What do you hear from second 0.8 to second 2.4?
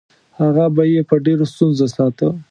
یې په ډېرو ستونزو ساته.